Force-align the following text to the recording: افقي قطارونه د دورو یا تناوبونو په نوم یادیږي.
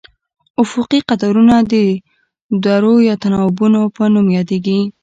افقي 0.63 0.99
قطارونه 1.09 1.55
د 1.71 1.73
دورو 2.63 2.93
یا 3.09 3.15
تناوبونو 3.23 3.81
په 3.95 4.03
نوم 4.13 4.27
یادیږي. 4.37 4.79